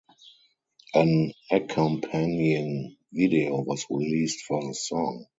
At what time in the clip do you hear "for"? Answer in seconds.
4.47-4.65